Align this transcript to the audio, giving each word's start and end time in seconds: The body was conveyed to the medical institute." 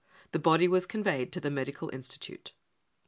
The 0.31 0.39
body 0.39 0.67
was 0.67 0.87
conveyed 0.87 1.31
to 1.33 1.39
the 1.39 1.51
medical 1.51 1.89
institute." 1.93 2.53